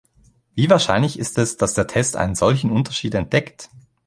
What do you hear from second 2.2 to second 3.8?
solchen Unterschied entdeckt?